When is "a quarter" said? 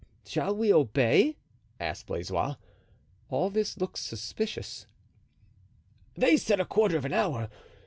6.59-6.97